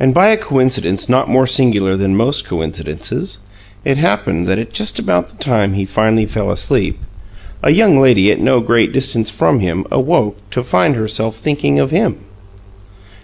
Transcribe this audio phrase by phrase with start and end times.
[0.00, 3.38] And by a coincidence not more singular than most coincidences,
[3.84, 6.98] it happened that at just about the time he finally fell asleep,
[7.62, 11.78] a young lady at no great distance from him awoke to find her self thinking
[11.78, 12.16] of him.